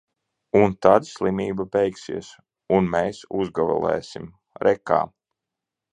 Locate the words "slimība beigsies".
1.09-2.31